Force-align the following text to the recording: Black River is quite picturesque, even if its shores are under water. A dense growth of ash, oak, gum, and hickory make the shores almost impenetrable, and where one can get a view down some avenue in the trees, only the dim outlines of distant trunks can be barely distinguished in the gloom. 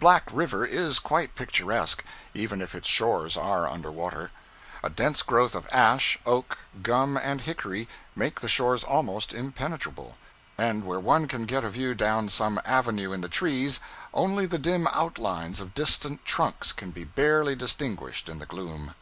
Black 0.00 0.30
River 0.32 0.64
is 0.64 0.98
quite 0.98 1.34
picturesque, 1.34 2.02
even 2.32 2.62
if 2.62 2.74
its 2.74 2.88
shores 2.88 3.36
are 3.36 3.68
under 3.68 3.92
water. 3.92 4.30
A 4.82 4.88
dense 4.88 5.20
growth 5.20 5.54
of 5.54 5.68
ash, 5.70 6.18
oak, 6.24 6.56
gum, 6.82 7.18
and 7.18 7.42
hickory 7.42 7.86
make 8.14 8.40
the 8.40 8.48
shores 8.48 8.82
almost 8.82 9.34
impenetrable, 9.34 10.16
and 10.56 10.86
where 10.86 10.98
one 10.98 11.28
can 11.28 11.44
get 11.44 11.62
a 11.62 11.68
view 11.68 11.94
down 11.94 12.30
some 12.30 12.58
avenue 12.64 13.12
in 13.12 13.20
the 13.20 13.28
trees, 13.28 13.78
only 14.14 14.46
the 14.46 14.56
dim 14.58 14.86
outlines 14.94 15.60
of 15.60 15.74
distant 15.74 16.24
trunks 16.24 16.72
can 16.72 16.90
be 16.90 17.04
barely 17.04 17.54
distinguished 17.54 18.30
in 18.30 18.38
the 18.38 18.46
gloom. 18.46 18.94